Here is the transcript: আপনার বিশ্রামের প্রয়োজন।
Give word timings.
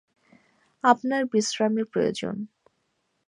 আপনার 0.83 1.21
বিশ্রামের 1.25 1.85
প্রয়োজন। 1.85 2.35